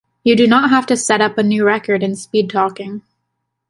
[0.23, 3.03] You do not have to set up a new record in speed talking.